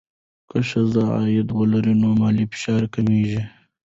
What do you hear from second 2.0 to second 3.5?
نو مالي فشار کمېږي.